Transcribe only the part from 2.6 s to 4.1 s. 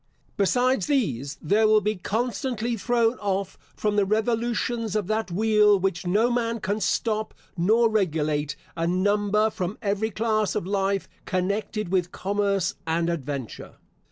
thrown off from the